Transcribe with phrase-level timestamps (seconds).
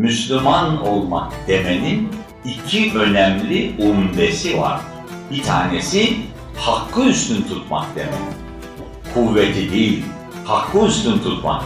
[0.00, 2.08] Müslüman olmak demenin
[2.44, 4.80] iki önemli umdesi var.
[5.30, 6.16] Bir tanesi
[6.56, 8.14] hakkı üstün tutmak demek.
[9.14, 10.04] Kuvveti değil,
[10.44, 11.62] hakkı üstün tutmak.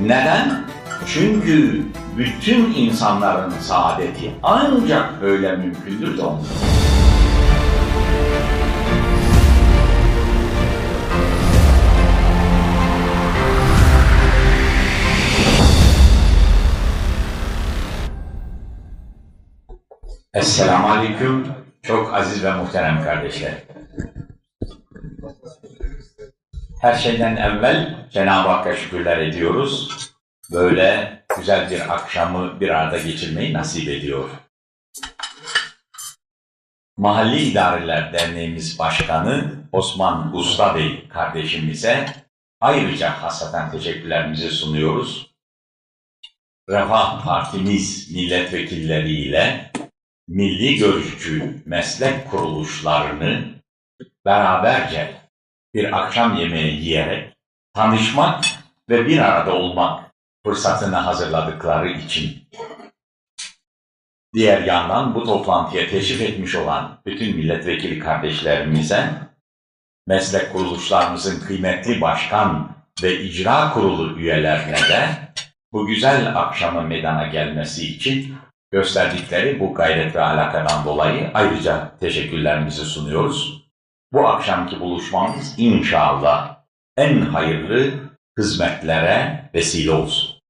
[0.00, 0.64] Neden?
[1.06, 6.22] Çünkü bütün insanların saadeti ancak öyle mümkündür de.
[20.34, 21.54] Esselamu Aleyküm.
[21.82, 23.54] Çok aziz ve muhterem kardeşler.
[26.80, 29.88] Her şeyden evvel Cenab-ı Hakk'a şükürler ediyoruz.
[30.52, 34.30] Böyle güzel bir akşamı bir arada geçirmeyi nasip ediyor.
[36.96, 42.06] Mahalli İdareler Derneğimiz Başkanı Osman Usta Bey kardeşimize
[42.60, 45.34] ayrıca hasaten teşekkürlerimizi sunuyoruz.
[46.68, 49.71] Refah Partimiz milletvekilleriyle
[50.28, 53.44] milli görüşçü meslek kuruluşlarını
[54.24, 55.14] beraberce
[55.74, 57.36] bir akşam yemeği yiyerek
[57.74, 58.44] tanışmak
[58.88, 60.12] ve bir arada olmak
[60.46, 62.48] fırsatını hazırladıkları için
[64.34, 69.10] diğer yandan bu toplantıya teşrif etmiş olan bütün milletvekili kardeşlerimize
[70.06, 75.08] meslek kuruluşlarımızın kıymetli başkan ve icra kurulu üyelerine de
[75.72, 78.34] bu güzel akşamın meydana gelmesi için
[78.72, 83.62] gösterdikleri bu gayret ve alakadan dolayı ayrıca teşekkürlerimizi sunuyoruz.
[84.12, 86.56] Bu akşamki buluşmamız inşallah
[86.96, 87.94] en hayırlı
[88.38, 90.42] hizmetlere vesile olsun.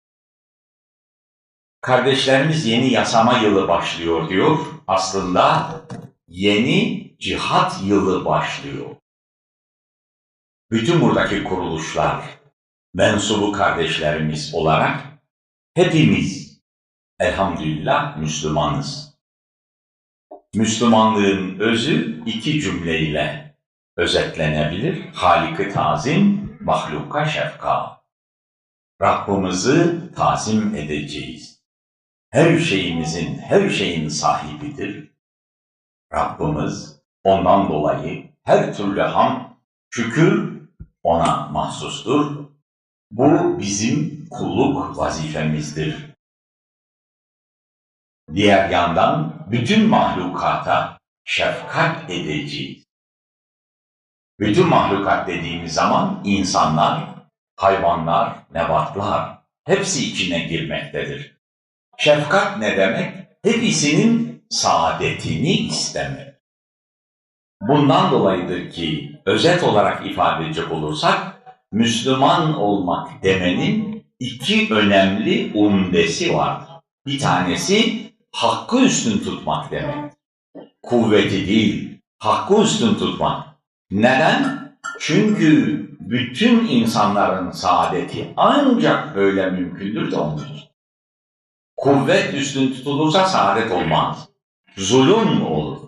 [1.81, 4.59] Kardeşlerimiz yeni yasama yılı başlıyor diyor.
[4.87, 5.70] Aslında
[6.28, 8.87] yeni cihat yılı başlıyor.
[10.70, 12.25] Bütün buradaki kuruluşlar,
[12.95, 15.00] mensubu kardeşlerimiz olarak
[15.75, 16.42] hepimiz
[17.23, 19.15] elhamdülillah Müslümanız.
[20.55, 23.56] Müslümanlığın özü iki cümleyle
[23.97, 25.06] özetlenebilir.
[25.15, 28.03] Halik-i tazim, mahluka şefka.
[29.03, 31.62] Rabbimizi tazim edeceğiz.
[32.31, 35.12] Her şeyimizin, her şeyin sahibidir.
[36.15, 39.59] Rabbimiz ondan dolayı her türlü ham,
[39.91, 40.62] şükür
[41.03, 42.44] ona mahsustur.
[43.10, 46.12] Bu bizim kulluk vazifemizdir.
[48.34, 52.84] Diğer yandan bütün mahlukata şefkat edeceğiz.
[54.41, 57.09] Bütün mahlukat dediğimiz zaman insanlar,
[57.56, 61.37] hayvanlar, nebatlar hepsi içine girmektedir.
[61.99, 63.15] Şefkat ne demek?
[63.44, 66.34] Hepsinin saadetini istemek.
[67.60, 76.69] Bundan dolayıdır ki özet olarak ifade edecek olursak Müslüman olmak demenin iki önemli umdesi vardır.
[77.06, 80.12] Bir tanesi hakkı üstün tutmak demek.
[80.82, 83.47] Kuvveti değil, hakkı üstün tutmak.
[83.91, 84.62] Neden?
[85.00, 90.44] Çünkü bütün insanların saadeti ancak böyle mümkündür de ondur.
[91.76, 94.28] Kuvvet üstün tutulursa saadet olmaz.
[94.76, 95.78] Zulüm olur.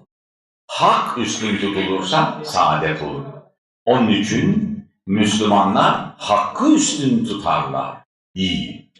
[0.66, 3.25] Hak üstün tutulursa saadet olur.
[3.84, 4.75] Onun için
[5.06, 7.99] Müslümanlar hakkı üstün tutarlar.
[8.34, 8.93] İyi.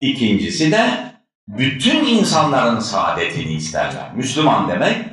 [0.00, 1.13] İkincisi de
[1.48, 4.14] bütün insanların saadetini isterler.
[4.14, 5.06] Müslüman demek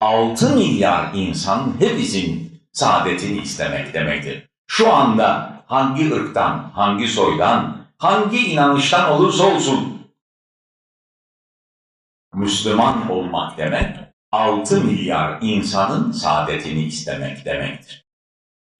[0.00, 4.48] 6 milyar insan hepimizin saadetini istemek demektir.
[4.66, 9.96] Şu anda hangi ırktan, hangi soydan, hangi inanıştan olursa olsun
[12.34, 13.96] Müslüman olmak demek
[14.32, 18.06] 6 milyar insanın saadetini istemek demektir.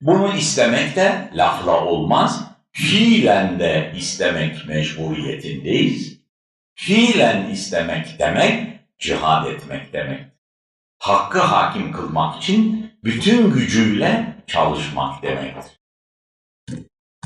[0.01, 6.16] Bunu istemek de lafla olmaz, fiilen de istemek mecburiyetindeyiz.
[6.79, 10.25] Fiilen istemek demek, cihad etmek demek.
[10.99, 15.79] Hakkı hakim kılmak için bütün gücüyle çalışmak demektir.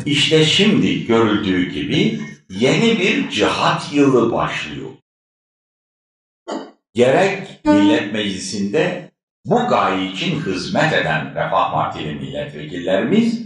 [0.06, 2.20] İşte şimdi görüldüğü gibi
[2.50, 4.90] yeni bir cihat yılı başlıyor.
[6.94, 9.12] Gerek Millet Meclisi'nde
[9.46, 13.44] bu gaye için hizmet eden Refah Partili milletvekillerimiz,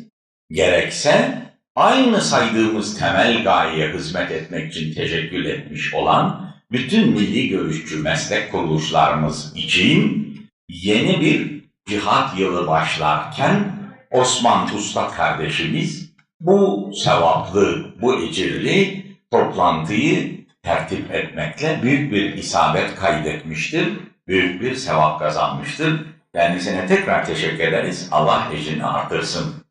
[0.52, 1.45] gerekse
[1.76, 9.54] aynı saydığımız temel gayeye hizmet etmek için teşekkül etmiş olan bütün milli görüşçü meslek kuruluşlarımız
[9.56, 10.26] için
[10.70, 13.76] yeni bir cihat yılı başlarken
[14.12, 23.88] Osman Usta kardeşimiz bu sevaplı, bu ecirli toplantıyı tertip etmekle büyük bir isabet kaydetmiştir,
[24.28, 26.06] büyük bir sevap kazanmıştır.
[26.34, 28.08] Kendisine tekrar teşekkür ederiz.
[28.12, 29.65] Allah ecrini artırsın.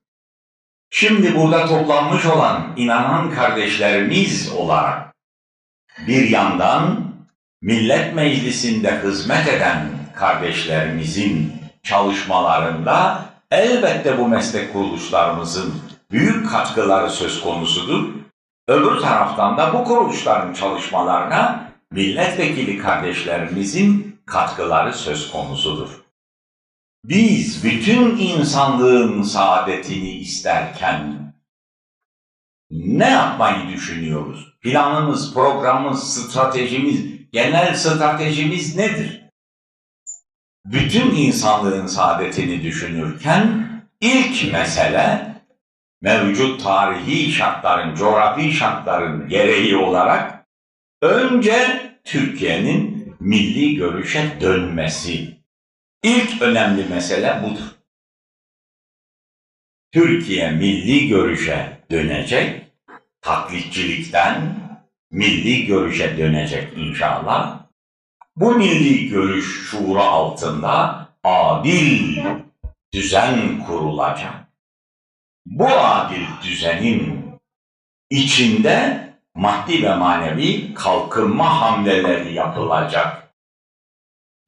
[0.97, 5.15] Şimdi burada toplanmış olan inanan kardeşlerimiz olarak
[6.07, 7.05] bir yandan
[7.63, 11.53] Millet Meclisi'nde hizmet eden kardeşlerimizin
[11.83, 15.75] çalışmalarında elbette bu meslek kuruluşlarımızın
[16.11, 18.09] büyük katkıları söz konusudur.
[18.69, 26.04] Öbür taraftan da bu kuruluşların çalışmalarına milletvekili kardeşlerimizin katkıları söz konusudur.
[27.05, 31.35] Biz bütün insanlığın saadetini isterken
[32.71, 34.55] ne yapmayı düşünüyoruz?
[34.61, 39.23] Planımız, programımız, stratejimiz, genel stratejimiz nedir?
[40.65, 43.69] Bütün insanlığın saadetini düşünürken
[44.01, 45.35] ilk mesele
[46.01, 50.47] mevcut tarihi şartların, coğrafi şartların gereği olarak
[51.03, 55.34] önce Türkiye'nin milli görüşe dönmesi.
[56.05, 57.75] İlk önemli mesele budur.
[59.93, 62.67] Türkiye milli görüşe dönecek,
[63.21, 64.57] taklitçilikten
[65.11, 67.61] milli görüşe dönecek inşallah.
[68.37, 72.25] Bu milli görüş şuuru altında adil
[72.93, 74.35] düzen kurulacak.
[75.47, 77.25] Bu adil düzenin
[78.11, 83.24] içinde maddi ve manevi kalkınma hamleleri yapılacak.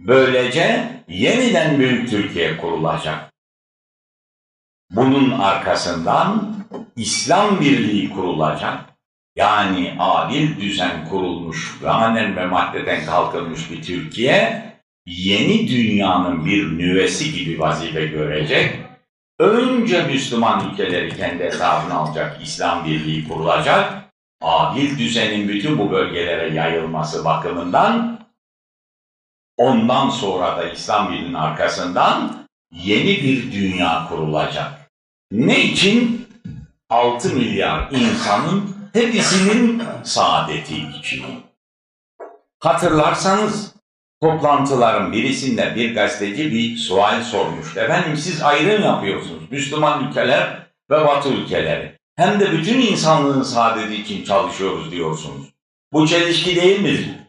[0.00, 3.32] Böylece yeniden Büyük Türkiye kurulacak.
[4.90, 6.56] Bunun arkasından
[6.96, 8.84] İslam Birliği kurulacak.
[9.36, 14.62] Yani adil düzen kurulmuş, manen ve maddeden kalkınmış bir Türkiye,
[15.06, 18.76] yeni dünyanın bir nüvesi gibi vazife görecek.
[19.38, 23.94] Önce Müslüman ülkeleri kendi hesabına alacak, İslam Birliği kurulacak.
[24.40, 28.25] Adil düzenin bütün bu bölgelere yayılması bakımından
[29.56, 34.90] ondan sonra da İslam Birliği'nin arkasından yeni bir dünya kurulacak.
[35.32, 36.26] Ne için?
[36.90, 41.24] 6 milyar insanın hepsinin saadeti için.
[42.60, 43.74] Hatırlarsanız
[44.22, 47.80] toplantıların birisinde bir gazeteci bir sual sormuştu.
[47.80, 49.50] Efendim siz ayrım yapıyorsunuz.
[49.50, 51.96] Müslüman ülkeler ve Batı ülkeleri.
[52.16, 55.46] Hem de bütün insanlığın saadeti için çalışıyoruz diyorsunuz.
[55.92, 57.25] Bu çelişki değil midir?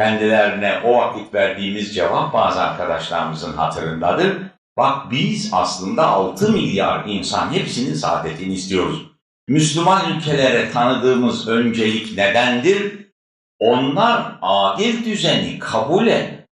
[0.00, 4.36] Kendilerine o vakit verdiğimiz cevap bazı arkadaşlarımızın hatırındadır.
[4.76, 9.06] Bak biz aslında 6 milyar insan hepsinin saadetini istiyoruz.
[9.48, 13.06] Müslüman ülkelere tanıdığımız öncelik nedendir?
[13.58, 16.48] Onlar adil düzeni kabul et.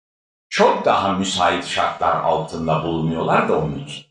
[0.50, 4.05] Çok daha müsait şartlar altında bulunuyorlar da onun için.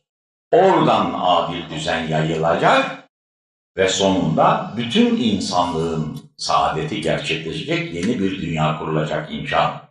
[0.51, 3.06] Oradan adil düzen yayılacak
[3.77, 9.87] ve sonunda bütün insanlığın saadeti gerçekleşecek, yeni bir dünya kurulacak inşallah.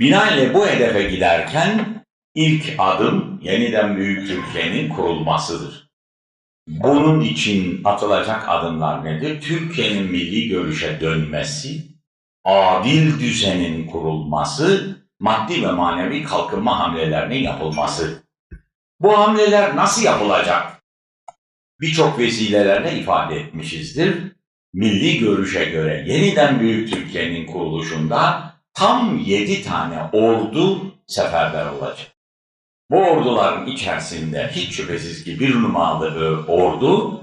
[0.00, 5.90] Binaenle bu hedefe giderken ilk adım yeniden Büyük Türkiye'nin kurulmasıdır.
[6.68, 9.40] Bunun için atılacak adımlar nedir?
[9.40, 11.82] Türkiye'nin milli görüşe dönmesi,
[12.44, 18.22] adil düzenin kurulması, maddi ve manevi kalkınma hamlelerinin yapılması.
[19.00, 20.75] Bu hamleler nasıl yapılacak?
[21.80, 24.36] Birçok vesilelerle ifade etmişizdir.
[24.74, 32.12] Milli görüşe göre yeniden Büyük Türkiye'nin kuruluşunda tam yedi tane ordu seferber olacak.
[32.90, 37.20] Bu orduların içerisinde hiç şüphesiz ki bir numaralı ordu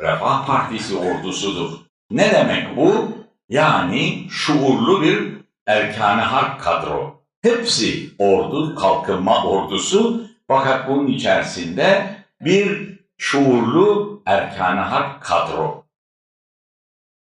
[0.00, 1.78] Refah Partisi ordusudur.
[2.10, 3.12] Ne demek bu?
[3.48, 5.32] Yani şuurlu bir
[5.66, 7.22] erkan harp kadro.
[7.42, 12.89] Hepsi ordu, kalkınma ordusu fakat bunun içerisinde bir
[13.20, 15.86] şuurlu erkan harp kadro.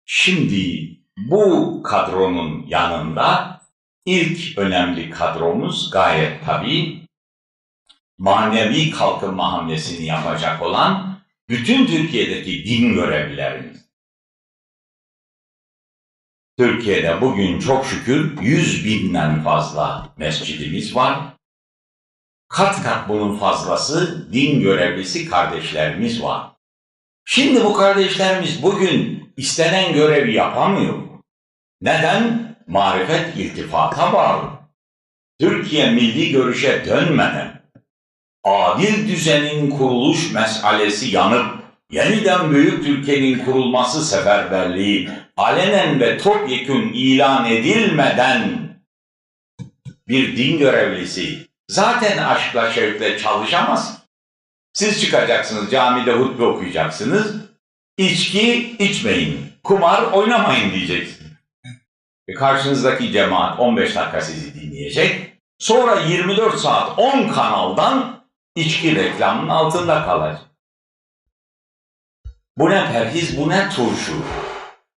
[0.04, 3.60] Şimdi bu kadronun yanında
[4.06, 7.06] ilk önemli kadromuz gayet tabii
[8.18, 13.90] manevi kalkınma hamlesini yapacak olan bütün Türkiye'deki din görevlilerimiz.
[16.58, 21.29] Türkiye'de bugün çok şükür yüz binden fazla mescidimiz var.
[22.50, 26.46] Kat kat bunun fazlası din görevlisi kardeşlerimiz var.
[27.24, 30.98] Şimdi bu kardeşlerimiz bugün istenen görevi yapamıyor.
[31.80, 32.50] Neden?
[32.66, 34.50] Marifet iltifata bağlı.
[35.40, 37.62] Türkiye milli görüşe dönmeden
[38.44, 48.58] adil düzenin kuruluş meselesi yanıp yeniden büyük Türkiye'nin kurulması seferberliği alenen ve topyekun ilan edilmeden
[50.08, 53.98] bir din görevlisi zaten aşkla şevkle çalışamaz.
[54.72, 57.36] Siz çıkacaksınız camide hutbe okuyacaksınız.
[57.98, 61.32] İçki içmeyin, kumar oynamayın diyeceksiniz.
[62.28, 65.36] E karşınızdaki cemaat 15 dakika sizi dinleyecek.
[65.58, 68.24] Sonra 24 saat 10 kanaldan
[68.56, 70.40] içki reklamının altında kalacak.
[72.58, 74.24] Bu ne perhiz, bu ne turşu.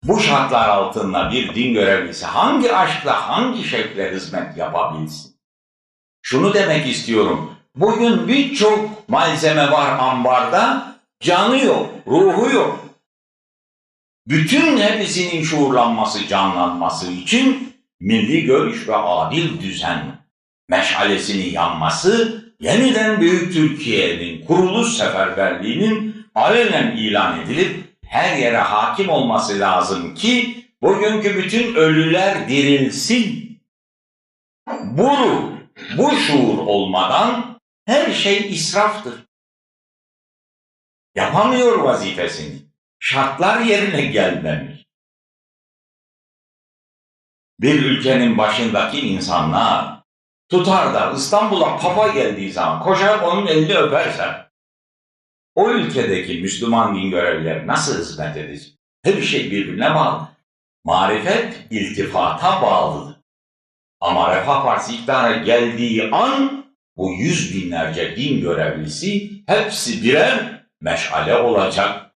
[0.04, 5.31] Bu şartlar altında bir din görevlisi hangi aşkla, hangi şekilde hizmet yapabilsin?
[6.22, 7.56] Şunu demek istiyorum.
[7.76, 12.86] Bugün birçok malzeme var ambarda, canı yok, ruhu yok.
[14.28, 20.22] Bütün hepsinin şuurlanması, canlanması için milli görüş ve adil düzen
[20.70, 30.16] meşalesini yanması, yeniden Büyük Türkiye'nin kuruluş seferberliğinin alenen ilan edilip her yere hakim olması lazım
[30.16, 33.58] ki bugünkü bütün ölüler dirilsin.
[34.84, 35.61] Bu ruh,
[35.98, 39.26] bu şuur olmadan her şey israftır.
[41.16, 42.62] Yapamıyor vazifesini.
[43.00, 44.86] Şartlar yerine gelmemiş.
[47.60, 50.04] Bir ülkenin başındaki insanlar
[50.50, 54.52] tutar da İstanbul'a papa geldiği zaman koşar onun elini öpersen
[55.56, 58.76] o ülkedeki Müslüman din görevlileri nasıl hizmet edecek?
[59.04, 60.28] Her şey birbirine bağlı.
[60.84, 63.11] Marifet iltifata bağlıdır.
[64.02, 66.66] Ama Refah Partisi iktidara geldiği an
[66.98, 72.12] bu yüz binlerce din görevlisi hepsi birer meşale olacak.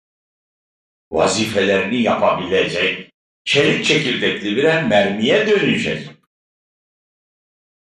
[1.12, 3.10] Vazifelerini yapabilecek,
[3.44, 6.08] çelik çekirdekli birer mermiye dönüşecek.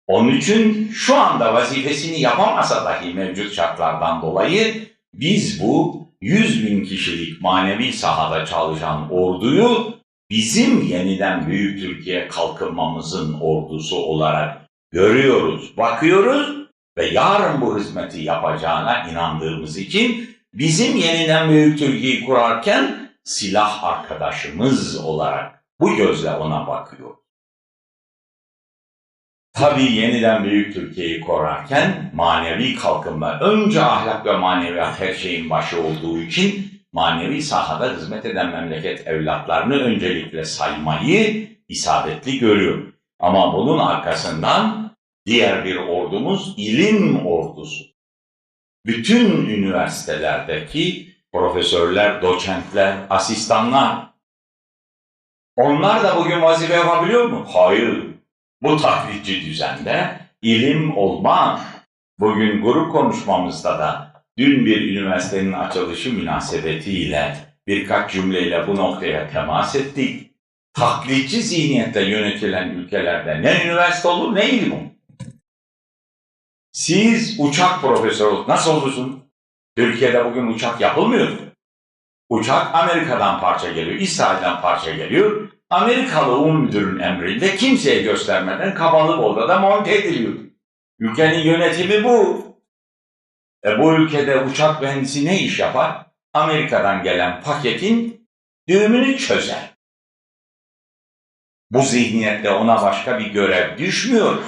[0.06, 7.42] Onun için şu anda vazifesini yapamasa dahi mevcut şartlardan dolayı biz bu 100 bin kişilik
[7.42, 9.97] manevi sahada çalışan orduyu
[10.30, 16.68] bizim yeniden Büyük Türkiye kalkınmamızın ordusu olarak görüyoruz, bakıyoruz
[16.98, 25.64] ve yarın bu hizmeti yapacağına inandığımız için bizim yeniden Büyük Türkiye'yi kurarken silah arkadaşımız olarak
[25.80, 27.14] bu gözle ona bakıyor.
[29.52, 36.18] Tabii yeniden Büyük Türkiye'yi korarken manevi kalkınma, önce ahlak ve maneviyat her şeyin başı olduğu
[36.18, 42.92] için manevi sahada hizmet eden memleket evlatlarını öncelikle saymayı isabetli görüyor.
[43.20, 44.90] Ama bunun arkasından
[45.26, 47.84] diğer bir ordumuz ilim ordusu.
[48.86, 54.08] Bütün üniversitelerdeki profesörler, doçentler, asistanlar
[55.58, 57.46] onlar da bugün vazife yapabiliyor mu?
[57.52, 58.06] Hayır.
[58.62, 61.60] Bu taklitçi düzende ilim olmaz.
[62.18, 64.07] Bugün grup konuşmamızda da
[64.38, 70.32] dün bir üniversitenin açılışı münasebetiyle birkaç cümleyle bu noktaya temas ettik.
[70.72, 74.90] Taklitçi zihniyette yönetilen ülkelerde ne üniversite olur ne ilim.
[76.72, 79.24] Siz uçak profesörü nasıl olursun?
[79.76, 81.28] Türkiye'de bugün uçak yapılmıyor.
[82.28, 85.48] Uçak Amerika'dan parça geliyor, İsrail'den parça geliyor.
[85.70, 90.34] Amerikalı un müdürün emrinde kimseye göstermeden kapalı odada monte ediliyor.
[90.98, 92.48] Ülkenin yönetimi bu.
[93.64, 96.06] E bu ülkede uçak mühendisi ne iş yapar?
[96.34, 98.28] Amerika'dan gelen paketin
[98.68, 99.74] düğümünü çözer.
[101.70, 104.42] Bu zihniyette ona başka bir görev düşmüyor.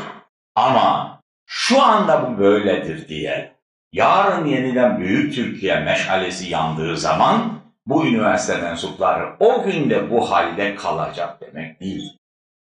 [0.55, 3.57] Ama şu anda bu böyledir diye
[3.93, 11.41] yarın yeniden Büyük Türkiye meşalesi yandığı zaman bu üniversite mensupları o günde bu halde kalacak
[11.41, 12.19] demek değil.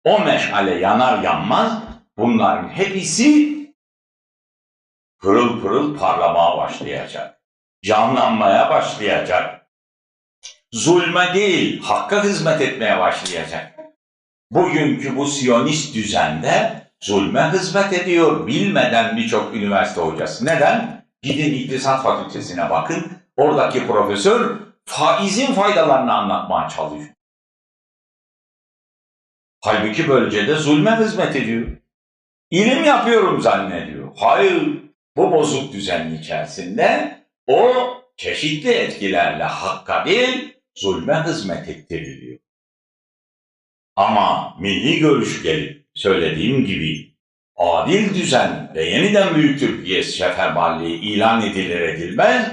[0.04, 1.84] O meşale yanar yanmaz
[2.18, 3.59] bunların hepsi
[5.20, 7.42] pırıl pırıl parlamaya başlayacak.
[7.84, 9.70] Canlanmaya başlayacak.
[10.72, 13.80] Zulme değil, hakka hizmet etmeye başlayacak.
[14.52, 20.46] Bugünkü bu siyonist düzende zulme hizmet ediyor bilmeden birçok üniversite hocası.
[20.46, 21.06] Neden?
[21.22, 23.12] Gidin İktisat Fakültesine bakın.
[23.38, 27.16] Oradaki profesör faizin faydalarını anlatmaya çalışıyor.
[29.62, 31.68] Halbuki böylece de zulme hizmet ediyor.
[32.52, 34.12] İlim yapıyorum zannediyor.
[34.16, 34.79] Hayır,
[35.20, 37.74] bu bozuk düzenin içerisinde o
[38.18, 42.40] çeşitli etkilerle hakka değil, zulme hizmet ettiriliyor.
[43.96, 47.16] Ama milli görüş gelip söylediğim gibi
[47.56, 52.52] adil düzen ve yeniden Büyük Türkiye seferberliği ilan edilir edilmez,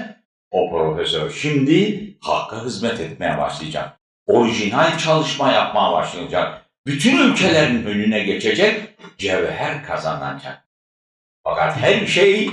[0.51, 3.99] o profesör şimdi hakka hizmet etmeye başlayacak.
[4.25, 6.65] Orijinal çalışma yapmaya başlayacak.
[6.85, 8.81] Bütün ülkelerin önüne geçecek,
[9.17, 10.66] cevher kazanacak.
[11.49, 12.49] Fakat her şey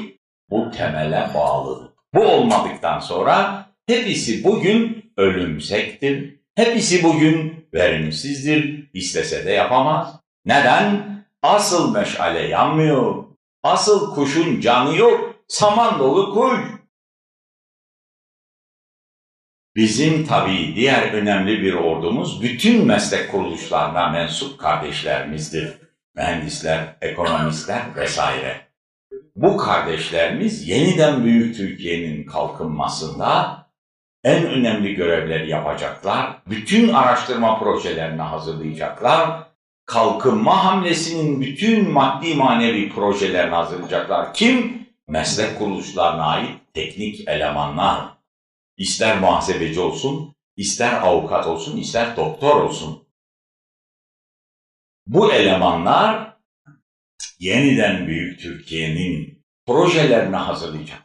[0.51, 1.93] bu temele bağlıdır.
[2.15, 6.41] Bu olmadıktan sonra hepsi bugün ölümsektir.
[6.55, 8.91] Hepsi bugün verimsizdir.
[8.93, 10.21] İstese de yapamaz.
[10.45, 11.15] Neden?
[11.43, 13.25] Asıl meşale yanmıyor.
[13.63, 15.35] Asıl kuşun canı yok.
[15.49, 16.61] Saman dolu kuş.
[19.77, 25.79] Bizim tabii diğer önemli bir ordumuz bütün meslek kuruluşlarına mensup kardeşlerimizdir.
[26.15, 28.74] Mühendisler, ekonomistler vesaire.
[29.45, 33.59] Bu kardeşlerimiz yeniden Büyük Türkiye'nin kalkınmasında
[34.25, 36.43] en önemli görevleri yapacaklar.
[36.47, 39.47] Bütün araştırma projelerini hazırlayacaklar.
[39.87, 44.35] Kalkınma hamlesinin bütün maddi manevi projelerini hazırlayacaklar.
[44.35, 44.87] Kim?
[45.09, 48.05] Meslek kuruluşlarına ait teknik elemanlar.
[48.77, 53.09] İster muhasebeci olsun, ister avukat olsun, ister doktor olsun.
[55.07, 56.35] Bu elemanlar
[57.39, 59.34] yeniden Büyük Türkiye'nin
[59.67, 61.03] projelerini hazırlayacak.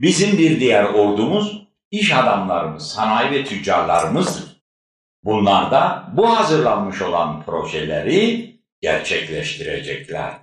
[0.00, 4.62] Bizim bir diğer ordumuz iş adamlarımız, sanayi ve tüccarlarımızdır.
[5.24, 10.34] Bunlar da bu hazırlanmış olan projeleri gerçekleştirecekler.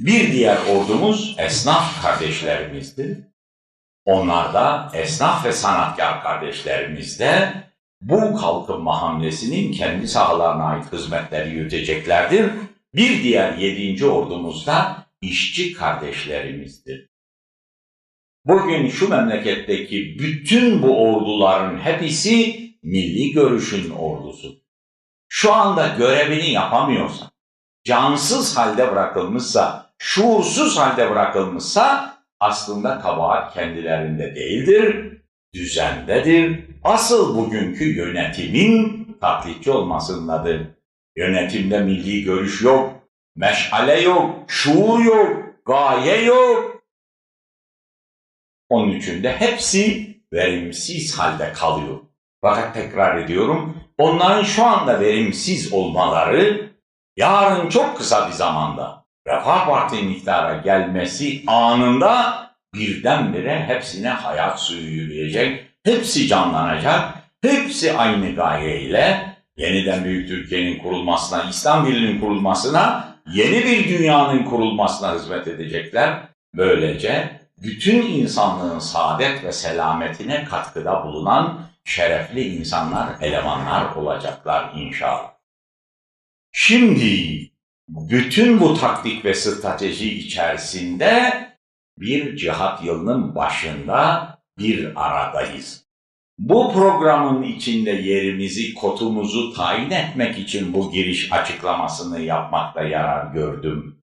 [0.00, 3.18] Bir diğer ordumuz esnaf kardeşlerimizdir.
[4.04, 7.52] Onlar da esnaf ve sanatkar kardeşlerimiz de
[8.00, 12.52] bu kalkınma hamlesinin kendi sahalarına ait hizmetleri yürüteceklerdir.
[12.94, 17.08] Bir diğer yedinci ordumuz da işçi kardeşlerimizdir.
[18.44, 24.62] Bugün şu memleketteki bütün bu orduların hepsi milli görüşün ordusu.
[25.28, 27.30] Şu anda görevini yapamıyorsa,
[27.84, 35.18] cansız halde bırakılmışsa, şuursuz halde bırakılmışsa aslında kabahat kendilerinde değildir,
[35.54, 36.64] düzendedir.
[36.84, 40.66] Asıl bugünkü yönetimin taklitçi olmasındadır.
[41.16, 43.07] Yönetimde milli görüş yok,
[43.38, 46.82] meşale yok, şuur yok, gaye yok.
[48.68, 51.98] Onun için de hepsi verimsiz halde kalıyor.
[52.40, 56.70] Fakat tekrar ediyorum, onların şu anda verimsiz olmaları
[57.16, 65.64] yarın çok kısa bir zamanda Refah Parti'nin iktidara gelmesi anında birdenbire hepsine hayat suyu yürüyecek,
[65.84, 74.44] hepsi canlanacak, hepsi aynı gayeyle yeniden Büyük Türkiye'nin kurulmasına, İslam Birliği'nin kurulmasına, yeni bir dünyanın
[74.44, 76.28] kurulmasına hizmet edecekler.
[76.54, 85.30] Böylece bütün insanlığın saadet ve selametine katkıda bulunan şerefli insanlar, elemanlar olacaklar inşallah.
[86.52, 87.50] Şimdi
[87.88, 91.32] bütün bu taktik ve strateji içerisinde
[91.98, 95.87] bir cihat yılının başında bir aradayız.
[96.38, 104.02] Bu programın içinde yerimizi, kotumuzu tayin etmek için bu giriş açıklamasını yapmakta yarar gördüm.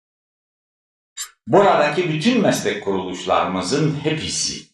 [1.48, 4.70] Buradaki bütün meslek kuruluşlarımızın hepsi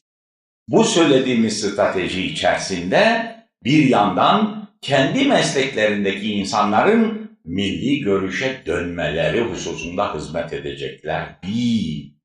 [0.67, 11.39] bu söylediğimiz strateji içerisinde bir yandan kendi mesleklerindeki insanların milli görüşe dönmeleri hususunda hizmet edecekler.
[11.43, 12.15] Bir.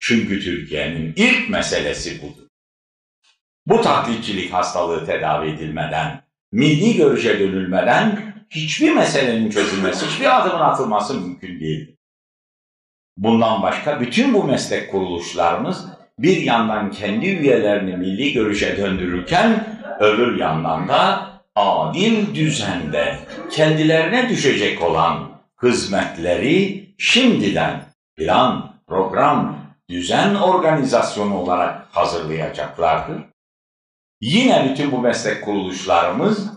[0.00, 2.41] Çünkü Türkiye'nin ilk meselesi budur.
[3.66, 6.22] Bu taklitçilik hastalığı tedavi edilmeden,
[6.52, 11.96] milli görüşe dönülmeden hiçbir meselenin çözülmesi, hiçbir adımın atılması mümkün değil.
[13.16, 15.86] Bundan başka bütün bu meslek kuruluşlarımız
[16.18, 19.66] bir yandan kendi üyelerini milli görüşe döndürürken
[20.00, 23.18] öbür yandan da adil düzende
[23.50, 25.30] kendilerine düşecek olan
[25.62, 27.82] hizmetleri şimdiden
[28.16, 33.31] plan, program, düzen organizasyonu olarak hazırlayacaklardır.
[34.22, 36.50] Yine bütün bu meslek kuruluşlarımız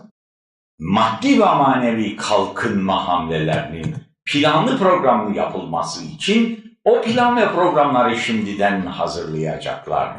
[0.78, 10.16] maddi ve manevi kalkınma hamlelerinin planlı programlı yapılması için o plan ve programları şimdiden hazırlayacaklar.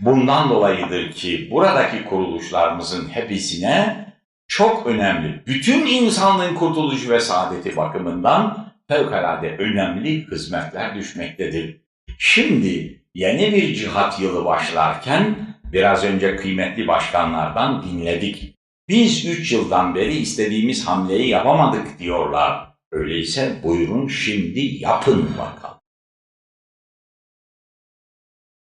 [0.00, 4.06] Bundan dolayıdır ki buradaki kuruluşlarımızın hepsine
[4.48, 11.80] çok önemli, bütün insanlığın kurtuluşu ve saadeti bakımından fevkalade önemli hizmetler düşmektedir.
[12.18, 18.54] Şimdi yeni bir cihat yılı başlarken biraz önce kıymetli başkanlardan dinledik.
[18.88, 22.70] Biz üç yıldan beri istediğimiz hamleyi yapamadık diyorlar.
[22.92, 25.80] Öyleyse buyurun şimdi yapın bakalım.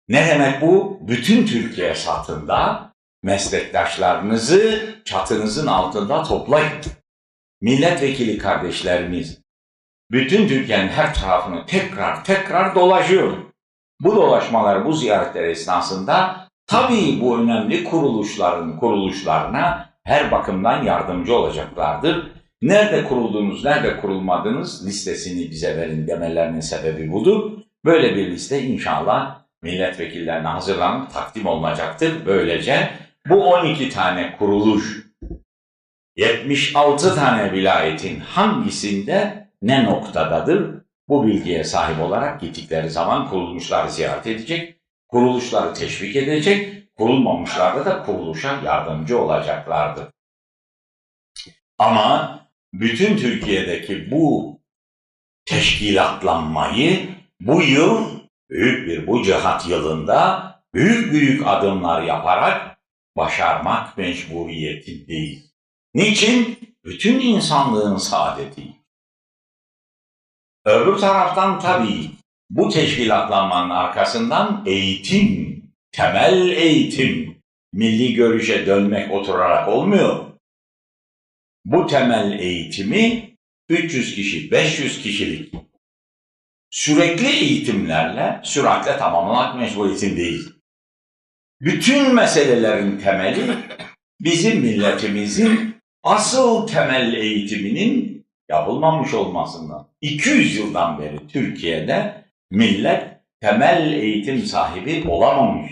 [0.08, 1.00] Ne demek bu?
[1.08, 6.82] Bütün Türkiye satında meslektaşlarınızı çatınızın altında toplayın.
[7.62, 9.42] Milletvekili kardeşlerimiz
[10.12, 13.38] bütün Türkiye'nin her tarafını tekrar tekrar dolaşıyor.
[14.00, 22.32] Bu dolaşmalar, bu ziyaretler esnasında tabii bu önemli kuruluşların kuruluşlarına her bakımdan yardımcı olacaklardır.
[22.62, 27.52] Nerede kurulduğunuz, nerede kurulmadığınız listesini bize verin demelerinin sebebi budur.
[27.86, 32.26] Böyle bir liste inşallah milletvekillerine hazırlanıp takdim olunacaktır.
[32.26, 32.90] Böylece
[33.30, 35.08] bu 12 tane kuruluş,
[36.16, 40.87] 76 tane vilayetin hangisinde ne noktadadır?
[41.10, 48.62] Bu bilgiye sahip olarak gittikleri zaman kurulmuşları ziyaret edecek, kuruluşları teşvik edecek, kurulmamışlarda da kuruluşa
[48.66, 50.08] yardımcı olacaklardır.
[51.78, 52.40] Ama
[52.74, 54.58] bütün Türkiye'deki bu
[55.46, 62.78] teşkilatlanmayı bu yıl büyük bir bu cihat yılında büyük büyük adımlar yaparak
[63.18, 65.52] başarmak mecburiyetindeyiz.
[65.94, 66.60] Niçin?
[66.84, 68.77] Bütün insanlığın saadeti.
[70.68, 72.12] Öbür taraftan tabii
[72.50, 77.42] bu teşkilatlanmanın arkasından eğitim, temel eğitim,
[77.74, 80.26] milli görüşe dönmek oturarak olmuyor.
[81.66, 83.30] Bu temel eğitimi
[83.70, 85.54] 300 kişi, 500 kişilik
[86.70, 90.50] sürekli eğitimlerle süratle tamamlamak mecburiyetindeyiz.
[91.62, 93.58] Bütün meselelerin temeli
[94.20, 99.88] bizim milletimizin asıl temel eğitiminin yapılmamış olmasından.
[100.02, 103.04] 200 yıldan beri Türkiye'de millet
[103.42, 105.72] temel eğitim sahibi olamamış.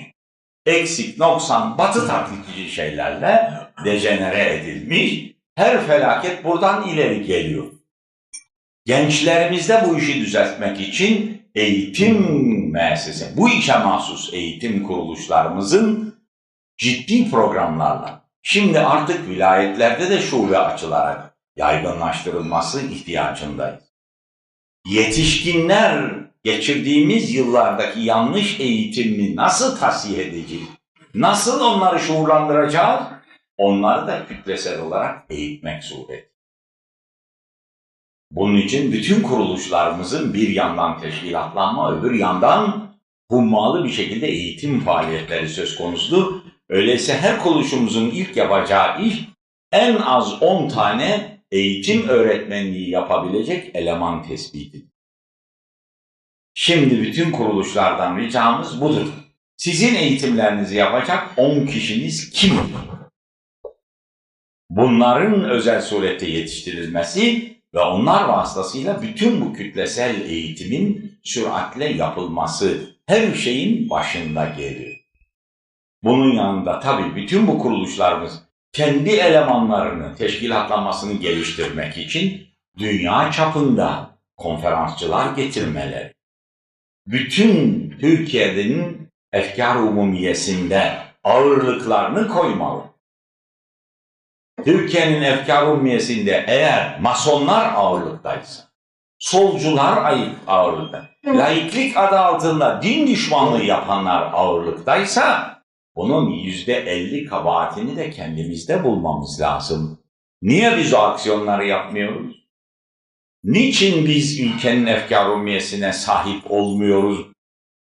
[0.66, 3.52] Eksik, noksan, batı taklitçi şeylerle
[3.86, 5.36] dejenere edilmiş.
[5.56, 7.66] Her felaket buradan ileri geliyor.
[8.86, 12.22] Gençlerimizde bu işi düzeltmek için eğitim
[12.72, 16.16] müessese, bu işe mahsus eğitim kuruluşlarımızın
[16.78, 23.84] ciddi programlarla, şimdi artık vilayetlerde de şube açılarak yaygınlaştırılması ihtiyacındayız.
[24.88, 26.12] Yetişkinler
[26.44, 30.68] geçirdiğimiz yıllardaki yanlış eğitimi nasıl tasih edeceğiz?
[31.14, 33.04] Nasıl onları şuurlandıracağız?
[33.58, 36.36] Onları da kütlesel olarak eğitmek sureti.
[38.32, 42.96] Bunun için bütün kuruluşlarımızın bir yandan teşkilatlanma, öbür yandan
[43.32, 46.44] hummalı bir şekilde eğitim faaliyetleri söz konusu.
[46.70, 49.26] Öyleyse her kuruluşumuzun ilk yapacağı iş
[49.72, 54.86] en az 10 tane eğitim öğretmenliği yapabilecek eleman tespiti.
[56.54, 59.08] Şimdi bütün kuruluşlardan ricamız budur.
[59.58, 62.54] Sizin eğitimlerinizi yapacak 10 kişiniz kim?
[64.70, 73.90] Bunların özel surette yetiştirilmesi ve onlar vasıtasıyla bütün bu kütlesel eğitimin süratle yapılması her şeyin
[73.90, 75.06] başında gelir.
[76.04, 78.45] Bunun yanında tabii bütün bu kuruluşlarımız
[78.76, 86.14] kendi elemanlarını, teşkilatlanmasını geliştirmek için dünya çapında konferansçılar getirmeleri,
[87.08, 92.84] bütün Türkiye'nin efkar umumiyesinde ağırlıklarını koymalı.
[94.66, 98.64] Türkiye'nin efkar umumiyesinde eğer masonlar ağırlıktaysa,
[99.20, 100.14] solcular
[100.48, 105.55] ağırlıkta, laiklik adı altında din düşmanlığı yapanlar ağırlıktaysa,
[105.96, 110.00] bunun yüzde elli kabahatini de kendimizde bulmamız lazım.
[110.42, 112.36] Niye biz o aksiyonları yapmıyoruz?
[113.44, 117.28] Niçin biz ülkenin efkar umumiyesine sahip olmuyoruz?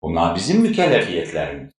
[0.01, 1.71] Bunlar bizim mükellefiyetlerimiz.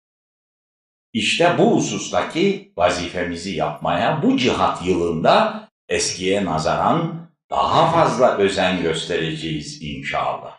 [1.12, 10.58] İşte bu husustaki vazifemizi yapmaya bu cihat yılında eskiye nazaran daha fazla özen göstereceğiz inşallah.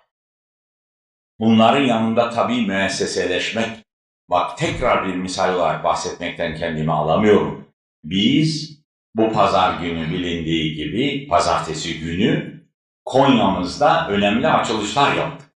[1.39, 3.82] Bunların yanında tabii müesseseleşmek,
[4.29, 7.67] bak tekrar bir misal olarak bahsetmekten kendimi alamıyorum.
[8.03, 8.79] Biz
[9.15, 12.63] bu pazar günü bilindiği gibi pazartesi günü
[13.05, 15.49] Konya'mızda önemli açılışlar yaptık.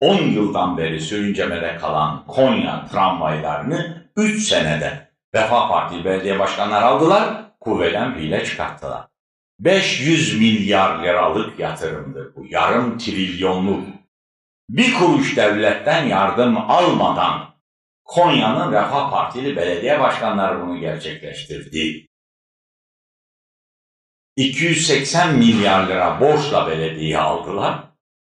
[0.00, 8.14] 10 yıldan beri sürüncemede kalan Konya tramvaylarını 3 senede Refah Partili belediye başkanları aldılar, kuvveden
[8.14, 9.06] fiile çıkarttılar.
[9.60, 13.84] 500 milyar liralık yatırımdır bu, yarım trilyonluk.
[14.68, 17.50] Bir kuruş devletten yardım almadan
[18.10, 22.06] Konya'nın Refah Partili belediye başkanları bunu gerçekleştirdi.
[24.36, 27.84] 280 milyar lira borçla belediye aldılar.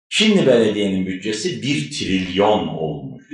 [0.09, 3.29] Şimdi belediyenin bütçesi 1 trilyon olmuş.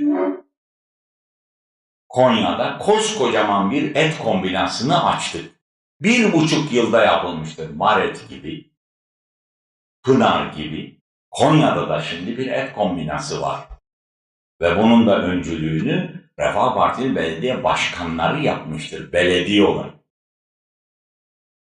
[2.08, 5.60] Konya'da koskocaman bir et kombinasını açtık.
[6.00, 7.70] Bir buçuk yılda yapılmıştır.
[7.70, 8.72] Maret gibi,
[10.02, 11.00] Pınar gibi.
[11.30, 13.68] Konya'da da şimdi bir et kombinası var.
[14.60, 19.94] Ve bunun da öncülüğünü Refah Partili belediye başkanları yapmıştır belediye olarak.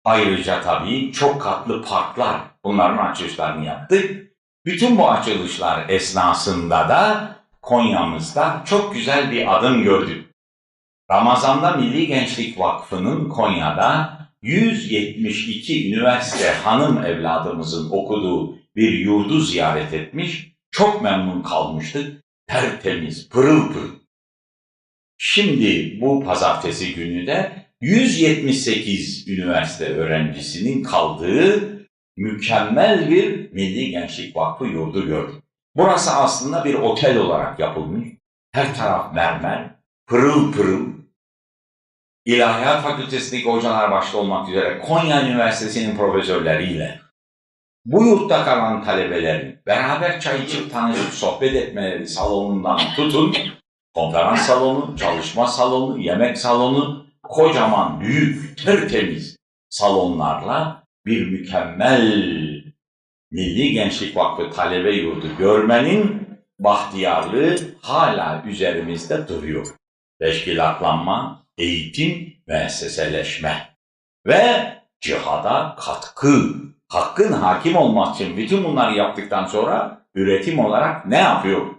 [0.04, 4.32] Ayrıca tabii çok katlı parklar bunların açılışlarını yaptık.
[4.66, 10.32] Bütün bu açılışlar esnasında da Konya'mızda çok güzel bir adım gördük.
[11.12, 21.02] Ramazan'da Milli Gençlik Vakfı'nın Konya'da 172 üniversite hanım evladımızın okuduğu bir yurdu ziyaret etmiş, çok
[21.02, 22.24] memnun kalmıştık.
[22.48, 24.05] Tertemiz, pırıl pırıl.
[25.18, 31.76] Şimdi bu pazartesi günü de 178 üniversite öğrencisinin kaldığı
[32.18, 35.42] mükemmel bir Milli Gençlik Vakfı yurdu gördüm.
[35.76, 38.08] Burası aslında bir otel olarak yapılmış.
[38.52, 39.76] Her taraf mermer,
[40.08, 40.96] pırıl pırıl.
[42.26, 47.02] İlahiyat Fakültesindeki hocalar başta olmak üzere Konya Üniversitesi'nin profesörleriyle
[47.86, 53.36] bu yurtta kalan talebelerin beraber çay içip tanışıp sohbet etmeleri salonundan tutun
[53.96, 59.38] Konferans salonu, çalışma salonu, yemek salonu, kocaman, büyük, tertemiz
[59.70, 62.02] salonlarla bir mükemmel
[63.32, 66.28] Milli Gençlik Vakfı Talebe Yurdu görmenin
[66.60, 69.68] bahtiyarlığı hala üzerimizde duruyor.
[70.20, 73.76] Teşkilatlanma, eğitim, müesseseleşme
[74.28, 76.56] ve cihada katkı,
[76.88, 81.75] hakkın hakim olmak için bütün bunları yaptıktan sonra üretim olarak ne yapıyor?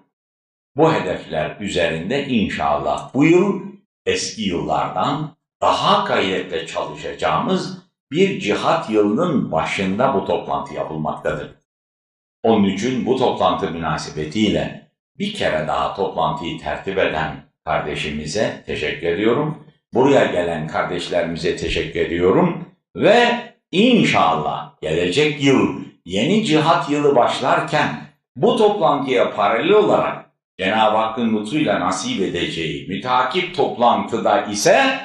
[0.77, 3.61] Bu hedefler üzerinde inşallah bu yıl
[4.07, 7.79] eski yıllardan daha gayretle çalışacağımız
[8.11, 11.51] bir cihat yılının başında bu toplantı yapılmaktadır.
[12.43, 19.67] Onun için bu toplantı münasebetiyle bir kere daha toplantıyı tertip eden kardeşimize teşekkür ediyorum.
[19.95, 23.27] Buraya gelen kardeşlerimize teşekkür ediyorum ve
[23.73, 30.26] inşallah gelecek yıl yeni cihat yılı başlarken bu toplantıya paralel olarak
[30.59, 35.01] Cenab-ı Hakk'ın lütfuyla nasip edeceği mütakip toplantıda ise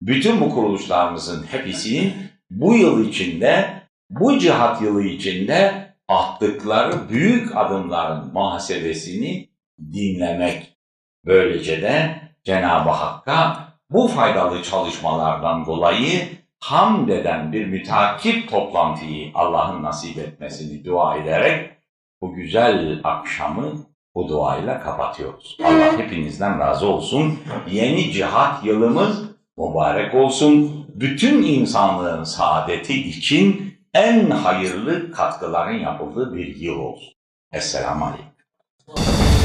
[0.00, 2.14] bütün bu kuruluşlarımızın hepsinin
[2.50, 9.48] bu yıl içinde, bu cihat yılı içinde attıkları büyük adımların muhasebesini
[9.92, 10.76] dinlemek.
[11.24, 16.28] Böylece de Cenab-ı Hakk'a bu faydalı çalışmalardan dolayı
[16.60, 21.70] hamd eden bir mütakip toplantıyı Allah'ın nasip etmesini dua ederek
[22.20, 25.56] bu güzel akşamı bu duayla kapatıyoruz.
[25.64, 27.38] Allah hepinizden razı olsun.
[27.70, 29.22] Yeni cihat yılımız
[29.58, 30.86] mübarek olsun.
[30.94, 37.12] Bütün insanlığın saadeti için en hayırlı katkıların yapıldığı bir yıl olsun.
[37.52, 39.41] Esselamu Aleyküm.